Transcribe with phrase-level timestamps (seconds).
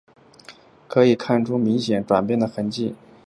[0.87, 2.95] 可以看出明显转变的痕迹